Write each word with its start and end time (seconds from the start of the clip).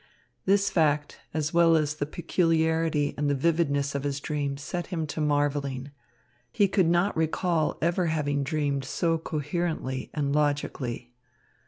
This 0.45 0.71
fact 0.71 1.19
as 1.31 1.53
well 1.53 1.75
as 1.75 1.93
the 1.93 2.07
peculiarity 2.07 3.13
and 3.19 3.29
the 3.29 3.35
vividness 3.35 3.93
of 3.93 4.03
his 4.03 4.19
dream 4.19 4.57
set 4.57 4.87
him 4.87 5.05
to 5.05 5.21
marvelling. 5.21 5.91
He 6.51 6.67
could 6.67 6.89
not 6.89 7.15
recall 7.15 7.77
ever 7.83 8.07
having 8.07 8.41
dreamed 8.43 8.83
so 8.83 9.19
coherently 9.19 10.09
and 10.11 10.33
logically. 10.33 11.13